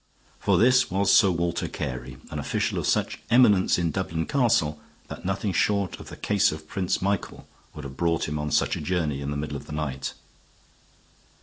[0.39, 5.25] For this was Sir Walter Carey, an official of such eminence in Dublin Castle that
[5.25, 8.81] nothing short of the case of Prince Michael would have brought him on such a
[8.81, 10.15] journey in the middle of the night.